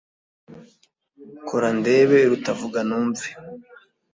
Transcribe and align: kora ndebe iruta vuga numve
kora 1.47 1.69
ndebe 1.79 2.17
iruta 2.25 2.51
vuga 2.59 2.79
numve 2.87 3.27